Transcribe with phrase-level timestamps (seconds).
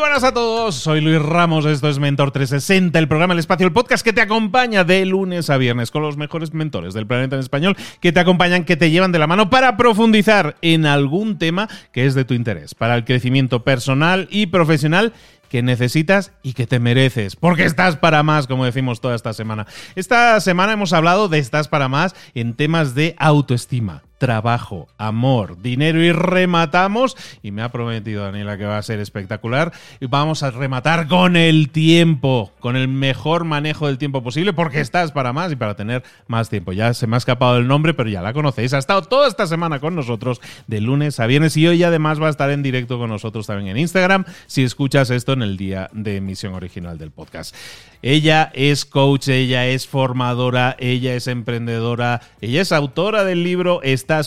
[0.00, 3.72] Buenas a todos, soy Luis Ramos, esto es Mentor 360, el programa El Espacio, el
[3.74, 7.40] podcast que te acompaña de lunes a viernes con los mejores mentores del planeta en
[7.40, 11.68] español que te acompañan, que te llevan de la mano para profundizar en algún tema
[11.92, 15.12] que es de tu interés, para el crecimiento personal y profesional
[15.50, 19.66] que necesitas y que te mereces, porque estás para más, como decimos toda esta semana.
[19.96, 26.02] Esta semana hemos hablado de estás para más en temas de autoestima, trabajo, amor, dinero
[26.02, 30.50] y rematamos, y me ha prometido Daniela que va a ser espectacular, y vamos a
[30.50, 35.50] rematar con el tiempo, con el mejor manejo del tiempo posible, porque estás para más
[35.52, 36.72] y para tener más tiempo.
[36.72, 38.74] Ya se me ha escapado el nombre, pero ya la conocéis.
[38.74, 42.26] Ha estado toda esta semana con nosotros de lunes a viernes y hoy además va
[42.26, 45.88] a estar en directo con nosotros también en Instagram si escuchas esto en el día
[45.94, 47.56] de emisión original del podcast.
[48.02, 53.80] Ella es coach, ella es formadora, ella es emprendedora, ella es autora del libro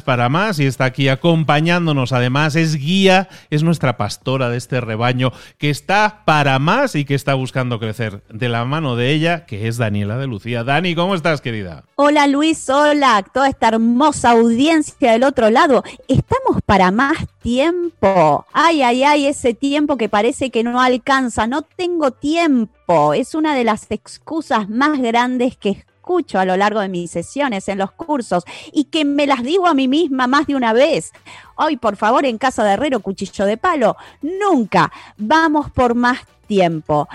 [0.06, 2.14] Para más y está aquí acompañándonos.
[2.14, 7.16] Además, es guía, es nuestra pastora de este rebaño que está para más y que
[7.16, 8.24] está buscando crecer.
[8.30, 10.64] De la mano de ella, que es Daniela de Lucía.
[10.64, 11.84] Dani, ¿cómo estás, querida?
[11.96, 15.84] Hola Luis, hola, toda esta hermosa audiencia del otro lado.
[16.08, 18.46] Estamos para más tiempo.
[18.54, 21.46] Ay, ay, ay, ese tiempo que parece que no alcanza.
[21.46, 23.14] No tengo tiempo.
[23.14, 27.70] Es una de las excusas más grandes que escucho a lo largo de mis sesiones
[27.70, 28.44] en los cursos
[28.74, 31.14] y que me las digo a mí misma más de una vez.
[31.56, 33.96] Hoy, por favor, en casa de herrero, cuchillo de palo.
[34.22, 34.92] Nunca.
[35.16, 37.08] Vamos por más tiempo.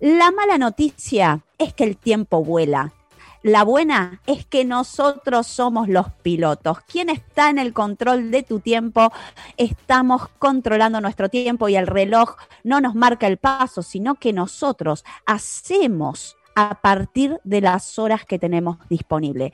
[0.00, 2.92] La mala noticia es que el tiempo vuela.
[3.44, 6.78] La buena es que nosotros somos los pilotos.
[6.88, 9.12] ¿Quién está en el control de tu tiempo?
[9.56, 15.04] Estamos controlando nuestro tiempo y el reloj no nos marca el paso, sino que nosotros
[15.26, 19.52] hacemos a partir de las horas que tenemos disponible.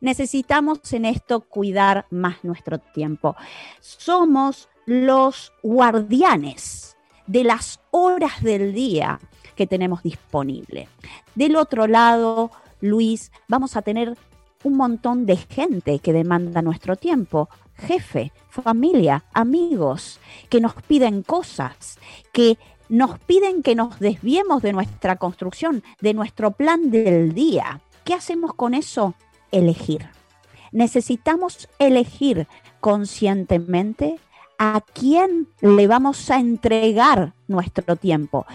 [0.00, 3.36] Necesitamos en esto cuidar más nuestro tiempo.
[3.80, 6.96] Somos los guardianes
[7.26, 9.18] de las horas del día
[9.56, 10.88] que tenemos disponible.
[11.34, 14.16] Del otro lado, Luis, vamos a tener
[14.62, 21.98] un montón de gente que demanda nuestro tiempo, jefe, familia, amigos, que nos piden cosas,
[22.32, 27.80] que nos piden que nos desviemos de nuestra construcción, de nuestro plan del día.
[28.04, 29.14] ¿Qué hacemos con eso?
[29.50, 30.08] Elegir.
[30.72, 32.46] Necesitamos elegir
[32.80, 34.18] conscientemente
[34.58, 38.46] a quién le vamos a entregar nuestro tiempo.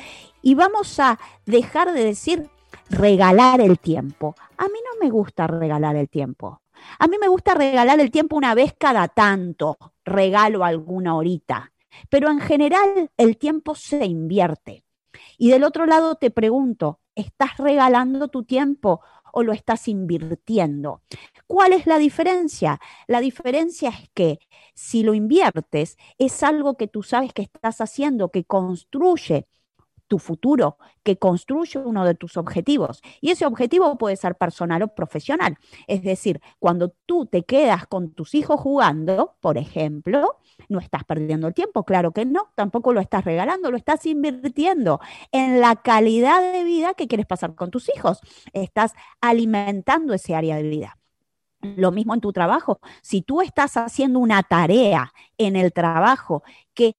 [0.42, 2.50] Y vamos a dejar de decir,
[2.90, 4.36] regalar el tiempo.
[4.58, 6.62] A mí no me gusta regalar el tiempo.
[7.00, 9.78] A mí me gusta regalar el tiempo una vez cada tanto.
[10.04, 11.72] Regalo alguna horita.
[12.10, 14.84] Pero en general el tiempo se invierte.
[15.38, 19.02] Y del otro lado te pregunto, ¿estás regalando tu tiempo
[19.32, 21.02] o lo estás invirtiendo.
[21.48, 22.80] ¿Cuál es la diferencia?
[23.08, 24.40] La diferencia es que
[24.74, 29.48] si lo inviertes, es algo que tú sabes que estás haciendo, que construye
[30.12, 33.02] tu futuro, que construye uno de tus objetivos.
[33.22, 35.58] Y ese objetivo puede ser personal o profesional.
[35.88, 40.38] Es decir, cuando tú te quedas con tus hijos jugando, por ejemplo,
[40.68, 45.00] no estás perdiendo el tiempo, claro que no, tampoco lo estás regalando, lo estás invirtiendo
[45.32, 48.20] en la calidad de vida que quieres pasar con tus hijos.
[48.52, 48.92] Estás
[49.22, 50.98] alimentando ese área de vida.
[51.62, 52.82] Lo mismo en tu trabajo.
[53.02, 56.44] Si tú estás haciendo una tarea en el trabajo
[56.74, 56.98] que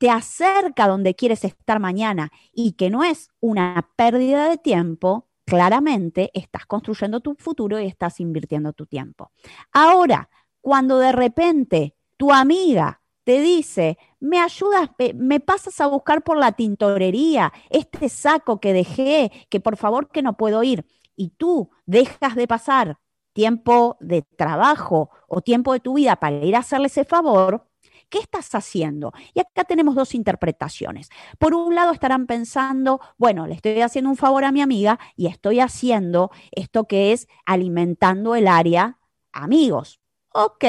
[0.00, 6.30] te acerca donde quieres estar mañana y que no es una pérdida de tiempo, claramente
[6.32, 9.30] estás construyendo tu futuro y estás invirtiendo tu tiempo.
[9.72, 10.30] Ahora,
[10.62, 16.52] cuando de repente tu amiga te dice, me ayudas, me pasas a buscar por la
[16.52, 22.36] tintorería este saco que dejé, que por favor que no puedo ir, y tú dejas
[22.36, 22.98] de pasar
[23.34, 27.69] tiempo de trabajo o tiempo de tu vida para ir a hacerle ese favor,
[28.10, 29.12] ¿Qué estás haciendo?
[29.34, 31.10] Y acá tenemos dos interpretaciones.
[31.38, 35.28] Por un lado estarán pensando, bueno, le estoy haciendo un favor a mi amiga y
[35.28, 38.98] estoy haciendo esto que es alimentando el área
[39.32, 40.00] amigos.
[40.32, 40.64] Ok,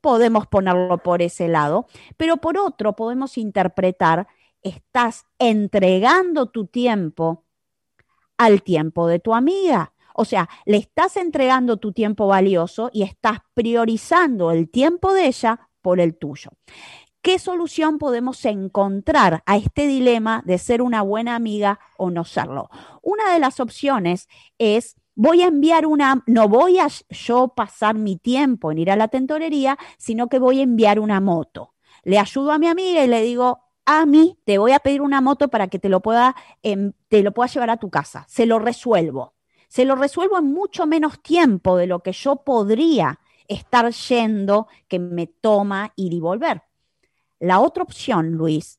[0.00, 1.86] podemos ponerlo por ese lado,
[2.16, 4.28] pero por otro podemos interpretar,
[4.62, 7.44] estás entregando tu tiempo
[8.36, 9.92] al tiempo de tu amiga.
[10.14, 15.65] O sea, le estás entregando tu tiempo valioso y estás priorizando el tiempo de ella
[15.86, 16.50] por el tuyo.
[17.22, 22.70] ¿Qué solución podemos encontrar a este dilema de ser una buena amiga o no serlo?
[23.02, 24.26] Una de las opciones
[24.58, 28.96] es voy a enviar una, no voy a yo pasar mi tiempo en ir a
[28.96, 31.76] la tentorería, sino que voy a enviar una moto.
[32.02, 35.20] Le ayudo a mi amiga y le digo, a mí te voy a pedir una
[35.20, 36.34] moto para que te lo pueda,
[36.64, 38.24] em, te lo pueda llevar a tu casa.
[38.28, 39.34] Se lo resuelvo.
[39.68, 44.98] Se lo resuelvo en mucho menos tiempo de lo que yo podría estar yendo que
[44.98, 46.62] me toma ir y volver.
[47.38, 48.78] La otra opción, Luis,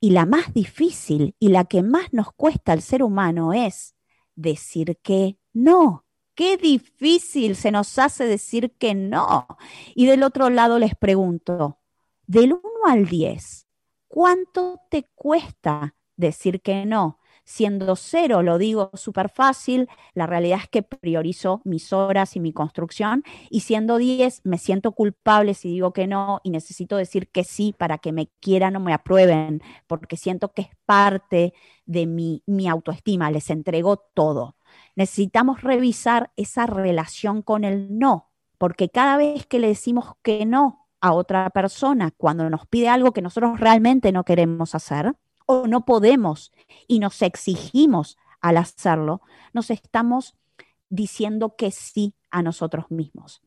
[0.00, 3.94] y la más difícil y la que más nos cuesta al ser humano es
[4.34, 6.04] decir que no.
[6.34, 9.46] Qué difícil se nos hace decir que no.
[9.94, 11.80] Y del otro lado les pregunto,
[12.26, 13.66] del 1 al 10,
[14.06, 17.18] ¿cuánto te cuesta decir que no?
[17.50, 22.52] Siendo cero, lo digo súper fácil, la realidad es que priorizo mis horas y mi
[22.52, 23.24] construcción.
[23.48, 27.74] Y siendo 10, me siento culpable si digo que no y necesito decir que sí
[27.78, 31.54] para que me quieran o me aprueben, porque siento que es parte
[31.86, 34.56] de mi, mi autoestima, les entrego todo.
[34.94, 40.90] Necesitamos revisar esa relación con el no, porque cada vez que le decimos que no
[41.00, 45.14] a otra persona cuando nos pide algo que nosotros realmente no queremos hacer,
[45.50, 46.52] o no podemos
[46.86, 49.22] y nos exigimos al hacerlo,
[49.54, 50.36] nos estamos
[50.90, 53.40] diciendo que sí a nosotros mismos.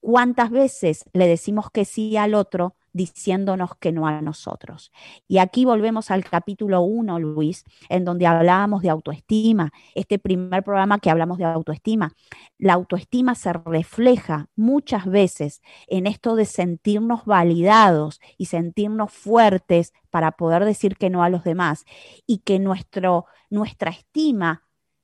[0.00, 4.90] ¿Cuántas veces le decimos que sí al otro diciéndonos que no a nosotros.
[5.28, 10.98] Y aquí volvemos al capítulo 1, Luis, en donde hablábamos de autoestima, este primer programa
[10.98, 12.12] que hablamos de autoestima.
[12.58, 20.32] La autoestima se refleja muchas veces en esto de sentirnos validados y sentirnos fuertes para
[20.32, 21.84] poder decir que no a los demás
[22.26, 24.62] y que nuestro, nuestra estima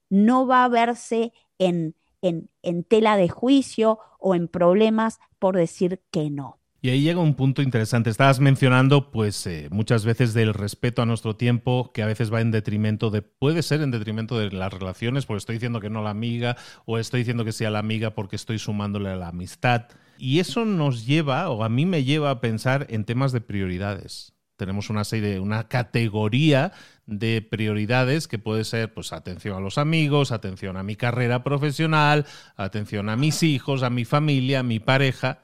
[0.09, 6.01] no va a verse en, en, en tela de juicio o en problemas por decir
[6.11, 6.62] que no.
[6.85, 8.11] Y ahí llega un punto interesante.
[8.11, 12.41] Estabas mencionando, pues, eh, muchas veces del respeto a nuestro tiempo, que a veces va
[12.41, 16.01] en detrimento de, puede ser en detrimento de las relaciones, porque estoy diciendo que no
[16.01, 19.17] a la amiga, o estoy diciendo que sí a la amiga porque estoy sumándole a
[19.17, 19.91] la amistad.
[20.19, 24.33] Y eso nos lleva, o a mí me lleva a pensar en temas de prioridades.
[24.57, 26.73] Tenemos una serie, una categoría
[27.07, 32.27] de prioridades que puede ser, pues, atención a los amigos, atención a mi carrera profesional,
[32.57, 35.43] atención a mis hijos, a mi familia, a mi pareja.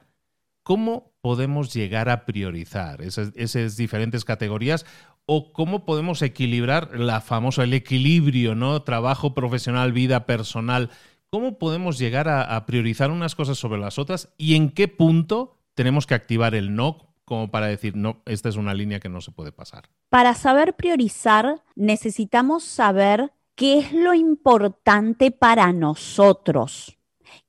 [0.63, 4.85] ¿Cómo podemos llegar a priorizar esas, diferentes categorías
[5.25, 8.81] o cómo podemos equilibrar la famosa el equilibrio, ¿no?
[8.81, 10.89] Trabajo profesional, vida personal.
[11.29, 16.07] ¿Cómo podemos llegar a, priorizar unas cosas sobre las otras y en qué punto tenemos
[16.07, 19.31] que activar el no como para decir, no, esta es una línea que no se
[19.31, 19.89] puede pasar?
[20.09, 26.98] Para saber priorizar, necesitamos saber qué es lo importante para nosotros.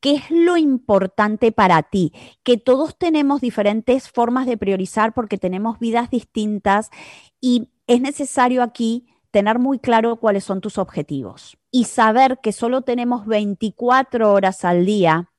[0.00, 2.12] ¿Qué es lo importante para ti?
[2.42, 6.90] Que todos tenemos diferentes formas de priorizar porque tenemos vidas distintas
[7.40, 12.82] y es necesario aquí tener muy claro cuáles son tus objetivos y saber que solo
[12.82, 15.30] tenemos 24 horas al día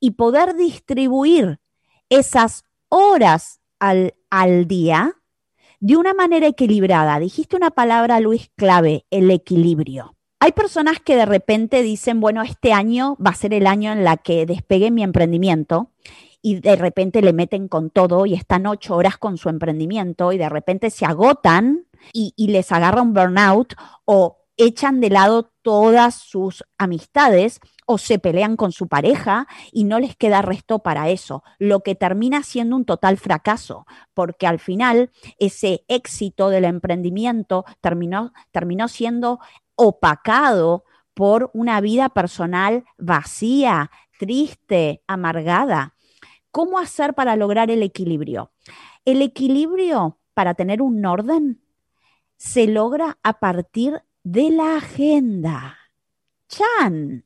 [0.00, 1.60] y poder distribuir
[2.08, 5.16] esas horas al, al día
[5.80, 7.18] de una manera equilibrada.
[7.18, 10.13] Dijiste una palabra, Luis, clave, el equilibrio.
[10.44, 14.04] Hay personas que de repente dicen, bueno, este año va a ser el año en
[14.04, 15.88] la que despegue mi emprendimiento
[16.42, 20.36] y de repente le meten con todo y están ocho horas con su emprendimiento y
[20.36, 23.72] de repente se agotan y, y les agarra un burnout
[24.04, 29.98] o echan de lado todas sus amistades o se pelean con su pareja y no
[29.98, 35.10] les queda resto para eso, lo que termina siendo un total fracaso, porque al final
[35.38, 39.40] ese éxito del emprendimiento terminó, terminó siendo
[39.76, 45.94] opacado por una vida personal vacía, triste, amargada.
[46.50, 48.52] ¿Cómo hacer para lograr el equilibrio?
[49.04, 51.62] El equilibrio para tener un orden
[52.36, 55.78] se logra a partir de la agenda.
[56.48, 57.24] Chan.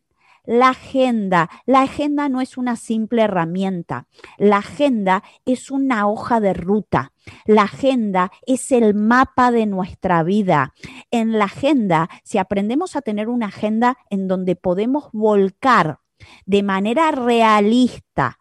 [0.49, 4.07] La agenda, la agenda no es una simple herramienta,
[4.39, 7.13] la agenda es una hoja de ruta,
[7.45, 10.73] la agenda es el mapa de nuestra vida.
[11.11, 15.99] En la agenda, si aprendemos a tener una agenda en donde podemos volcar
[16.47, 18.39] de manera realista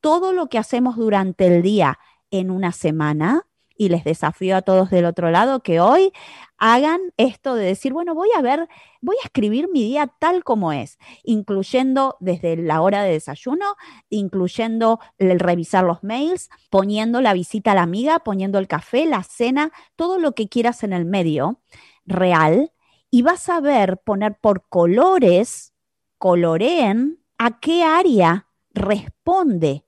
[0.00, 2.00] todo lo que hacemos durante el día
[2.32, 3.46] en una semana,
[3.76, 6.12] y les desafío a todos del otro lado que hoy
[6.58, 8.68] hagan esto de decir, bueno, voy a ver,
[9.00, 13.76] voy a escribir mi día tal como es, incluyendo desde la hora de desayuno,
[14.08, 19.22] incluyendo el revisar los mails, poniendo la visita a la amiga, poniendo el café, la
[19.22, 21.60] cena, todo lo que quieras en el medio
[22.04, 22.72] real
[23.10, 25.72] y vas a ver poner por colores,
[26.18, 29.85] coloreen a qué área responde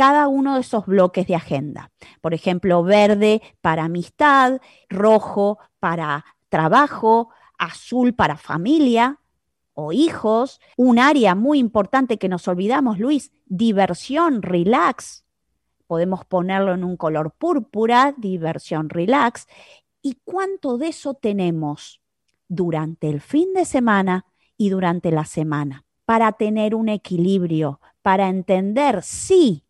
[0.00, 1.90] cada uno de esos bloques de agenda.
[2.22, 7.28] Por ejemplo, verde para amistad, rojo para trabajo,
[7.58, 9.20] azul para familia
[9.74, 10.58] o hijos.
[10.78, 15.26] Un área muy importante que nos olvidamos, Luis, diversión, relax.
[15.86, 19.48] Podemos ponerlo en un color púrpura, diversión, relax.
[20.00, 22.00] ¿Y cuánto de eso tenemos
[22.48, 24.24] durante el fin de semana
[24.56, 25.84] y durante la semana?
[26.06, 29.66] Para tener un equilibrio, para entender, sí,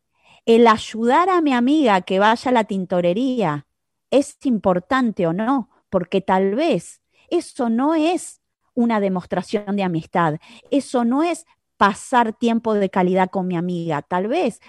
[0.57, 3.69] el ayudar a mi amiga que vaya a la tintorería
[4.11, 8.41] es importante o no, porque tal vez eso no es
[8.75, 10.39] una demostración de amistad,
[10.73, 14.61] eso no es pasar tiempo de calidad con mi amiga, tal vez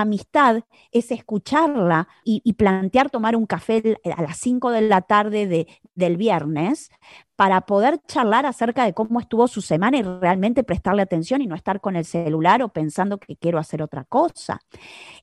[0.00, 0.62] amistad
[0.92, 6.90] es escucharla y, plantear tomar un café a las 5 de la tarde del viernes
[7.34, 11.54] para poder charlar acerca de cómo estuvo su semana y realmente prestarle atención y no
[11.54, 14.60] estar con el celular o pensando que quiero hacer otra cosa.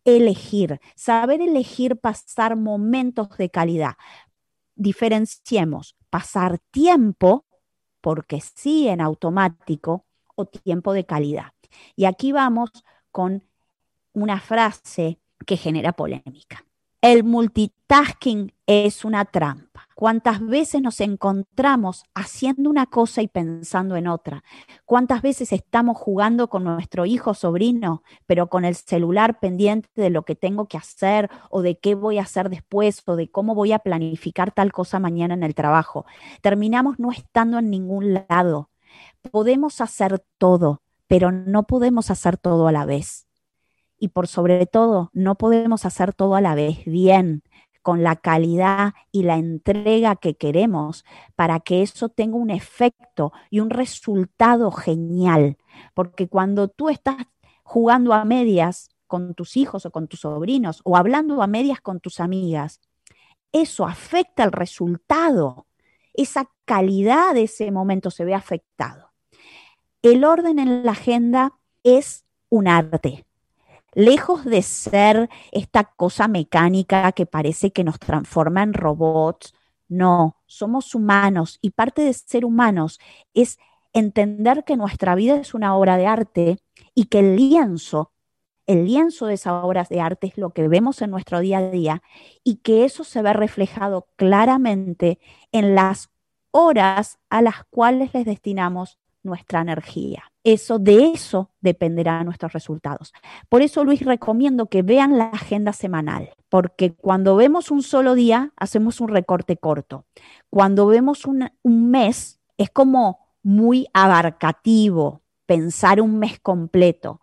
[0.03, 3.94] Elegir, saber elegir pasar momentos de calidad.
[4.75, 7.46] Diferenciemos pasar tiempo,
[8.01, 11.53] porque sí en automático, o tiempo de calidad.
[11.96, 12.70] Y aquí vamos
[13.12, 13.44] con
[14.13, 16.65] una frase que genera polémica.
[17.03, 19.89] El multitasking es una trampa.
[19.93, 24.41] ¿Cuántas veces nos encontramos haciendo una cosa y pensando en otra?
[24.86, 30.24] ¿Cuántas veces estamos jugando con nuestro hijo sobrino, pero con el celular pendiente de lo
[30.24, 33.74] que tengo que hacer o de qué voy a hacer después o de cómo voy
[33.74, 36.05] a planificar tal cosa mañana en el trabajo?
[36.41, 38.70] Terminamos no estando en ningún lado.
[39.29, 43.27] Podemos hacer todo, pero no podemos hacer todo a la vez
[44.03, 47.41] y por sobre todo, no podemos hacer todo a la vez bien,
[47.81, 51.05] con la calidad y la entrega que queremos
[51.38, 55.55] para que eso tenga un efecto y un resultado genial.
[55.93, 57.15] Porque cuando tú estás
[57.63, 62.01] jugando a medias con tus hijos o con tus sobrinos o hablando a medias con
[62.01, 62.81] tus amigas,
[63.53, 65.65] eso afecta el resultado.
[66.13, 69.13] Esa calidad de ese momento se ve afectado.
[70.01, 73.25] El orden en la agenda es un arte
[73.95, 79.53] lejos de ser esta cosa mecánica que parece que nos transforma en robots,
[79.88, 83.00] no, somos humanos y parte de ser humanos
[83.33, 83.59] es
[83.93, 86.59] entender que nuestra vida es una obra de arte
[86.95, 88.12] y que el lienzo,
[88.65, 91.69] el lienzo de esas obras de arte es lo que vemos en nuestro día a
[91.69, 92.01] día
[92.43, 95.19] y que eso se ve reflejado claramente
[95.51, 96.09] en las
[96.51, 100.24] horas a las cuales les destinamos nuestra energía.
[100.44, 103.13] Eso, de eso dependerá nuestros resultados.
[103.50, 108.51] Por eso, Luis, recomiendo que vean la agenda semanal, porque cuando vemos un solo día,
[108.58, 110.06] hacemos un recorte corto.
[110.50, 117.22] Cuando vemos un, un mes, es como muy abarcativo pensar un mes completo.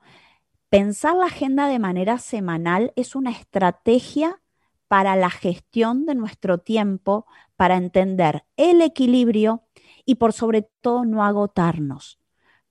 [0.68, 4.40] Pensar la agenda de manera semanal es una estrategia
[4.88, 7.26] para la gestión de nuestro tiempo,
[7.56, 9.62] para entender el equilibrio
[10.04, 12.18] y por sobre todo no agotarnos,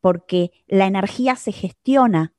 [0.01, 2.33] porque la energía se gestiona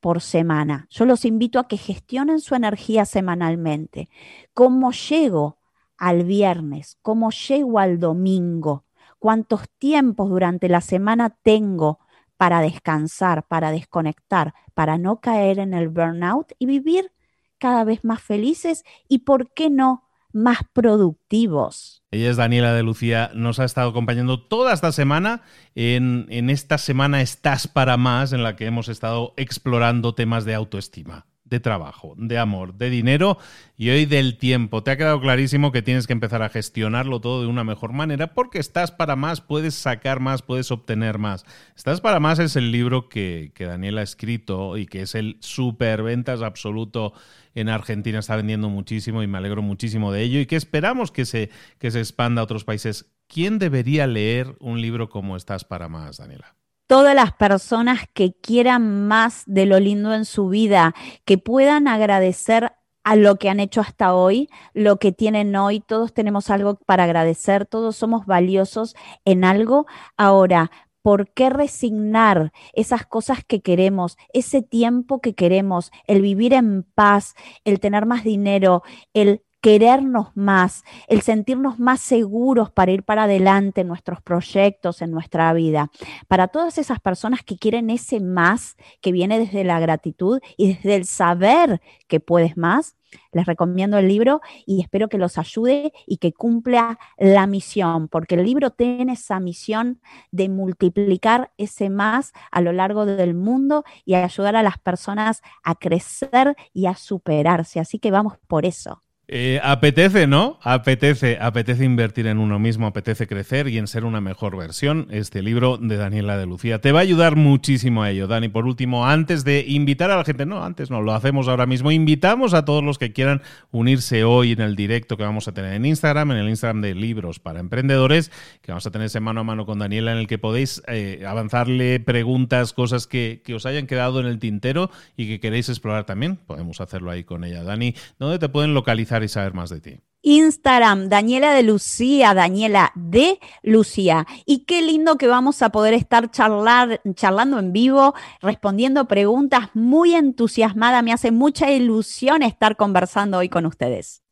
[0.00, 0.86] por semana.
[0.90, 4.08] Yo los invito a que gestionen su energía semanalmente.
[4.54, 5.58] ¿Cómo llego
[5.96, 6.98] al viernes?
[7.02, 8.86] ¿Cómo llego al domingo?
[9.18, 11.98] cuántos tiempos durante la semana tengo
[12.36, 17.12] para descansar, para desconectar, para no caer en el burnout y vivir
[17.58, 20.04] cada vez más felices y, ¿por qué no?,
[20.36, 22.02] más productivos.
[22.10, 25.42] Ella es Daniela de Lucía, nos ha estado acompañando toda esta semana.
[25.74, 30.54] En, en, esta semana Estás para más, en la que hemos estado explorando temas de
[30.54, 33.38] autoestima de trabajo, de amor, de dinero
[33.76, 34.82] y hoy del tiempo.
[34.82, 38.34] Te ha quedado clarísimo que tienes que empezar a gestionarlo todo de una mejor manera
[38.34, 41.44] porque estás para más, puedes sacar más, puedes obtener más.
[41.76, 45.36] Estás para más es el libro que, que Daniel ha escrito y que es el
[45.40, 47.12] superventas absoluto
[47.54, 48.18] en Argentina.
[48.18, 51.90] Está vendiendo muchísimo y me alegro muchísimo de ello y que esperamos que se, que
[51.90, 53.12] se expanda a otros países.
[53.28, 56.54] ¿Quién debería leer un libro como Estás para más, Daniela?
[56.86, 62.72] Todas las personas que quieran más de lo lindo en su vida, que puedan agradecer
[63.04, 67.04] a lo que han hecho hasta hoy, lo que tienen hoy, todos tenemos algo para
[67.04, 69.86] agradecer, todos somos valiosos en algo.
[70.16, 76.82] Ahora, ¿por qué resignar esas cosas que queremos, ese tiempo que queremos, el vivir en
[76.82, 78.82] paz, el tener más dinero,
[79.14, 85.10] el querernos más, el sentirnos más seguros para ir para adelante en nuestros proyectos, en
[85.10, 85.90] nuestra vida.
[86.28, 90.94] Para todas esas personas que quieren ese más que viene desde la gratitud y desde
[90.94, 92.94] el saber que puedes más,
[93.32, 98.36] les recomiendo el libro y espero que los ayude y que cumpla la misión, porque
[98.36, 104.14] el libro tiene esa misión de multiplicar ese más a lo largo del mundo y
[104.14, 107.80] ayudar a las personas a crecer y a superarse.
[107.80, 109.02] Así que vamos por eso.
[109.28, 110.60] Eh, apetece, ¿no?
[110.62, 115.08] Apetece, apetece invertir en uno mismo, apetece crecer y en ser una mejor versión.
[115.10, 118.48] Este libro de Daniela de Lucía te va a ayudar muchísimo a ello, Dani.
[118.48, 121.90] Por último, antes de invitar a la gente, no, antes no, lo hacemos ahora mismo.
[121.90, 123.42] Invitamos a todos los que quieran
[123.72, 126.94] unirse hoy en el directo que vamos a tener en Instagram, en el Instagram de
[126.94, 128.30] Libros para Emprendedores,
[128.62, 131.24] que vamos a tener ese mano a mano con Daniela, en el que podéis eh,
[131.26, 136.04] avanzarle preguntas, cosas que, que os hayan quedado en el tintero y que queréis explorar
[136.04, 136.36] también.
[136.36, 137.64] Podemos hacerlo ahí con ella.
[137.64, 139.15] Dani, ¿dónde te pueden localizar?
[139.22, 140.00] Y saber más de ti.
[140.22, 144.26] Instagram, Daniela de Lucía, Daniela de Lucía.
[144.44, 151.02] Y qué lindo que vamos a poder estar charlando en vivo, respondiendo preguntas muy entusiasmada.
[151.02, 154.25] Me hace mucha ilusión estar conversando hoy con ustedes.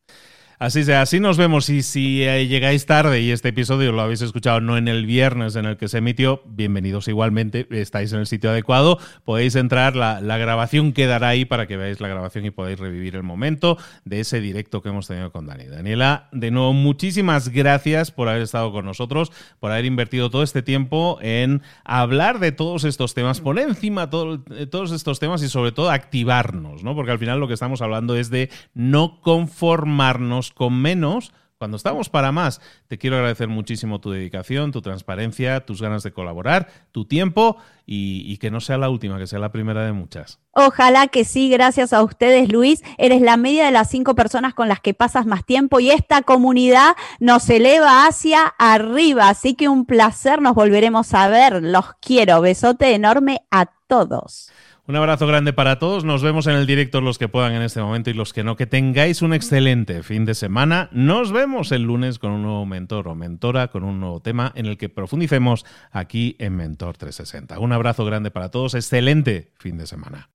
[0.65, 1.69] Así sea, así nos vemos.
[1.69, 5.57] Y si eh, llegáis tarde y este episodio lo habéis escuchado no en el viernes
[5.57, 7.67] en el que se emitió, bienvenidos igualmente.
[7.69, 8.99] Estáis en el sitio adecuado.
[9.27, 13.23] Podéis entrar, la, grabación quedará ahí para que veáis la grabación y podáis revivir el
[13.23, 15.67] momento de ese directo que hemos tenido con Dani.
[15.67, 20.63] Daniela, de nuevo, muchísimas gracias por haber estado con nosotros, por haber invertido todo este
[20.63, 24.09] tiempo en hablar de todos estos temas, poner encima
[24.51, 26.95] eh, todos estos temas y sobre todo activarnos, ¿no?
[26.95, 32.11] Porque al final lo que estamos hablando es de no conformarnos con menos cuando estamos
[32.11, 32.61] para más.
[32.89, 38.37] Te quiero agradecer muchísimo tu dedicación, tu transparencia, tus ganas de colaborar, tu tiempo y,
[38.39, 40.41] que no sea la última, que sea la primera de muchas.
[40.53, 42.83] Ojalá que sí, gracias a ustedes, Luis.
[42.99, 46.23] Eres la media de las cinco personas con las que pasas más tiempo y esta
[46.23, 49.29] comunidad nos eleva hacia arriba.
[49.29, 51.63] Así que un placer, nos volveremos a ver.
[51.63, 52.41] Los quiero.
[52.41, 54.51] Besote enorme a todos.
[54.87, 56.05] Un abrazo grande para todos.
[56.05, 58.55] Nos vemos en el directo los que puedan en este momento y los que no.
[58.55, 60.91] Que tengáis un excelente fin de semana.
[60.93, 64.67] Nos vemos el lunes con un nuevo mentor o mentora, con un nuevo tema en
[64.67, 67.59] el que profundicemos aquí en Mentor 360.
[67.61, 68.75] Un abrazo grande para todos.
[68.75, 70.29] Excelente fin de semana.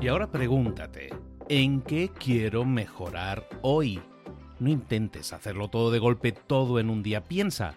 [0.00, 1.10] Y ahora pregúntate,
[1.48, 4.02] ¿en qué quiero mejorar hoy?
[4.58, 7.24] No intentes hacerlo todo de golpe, todo en un día.
[7.24, 7.76] Piensa,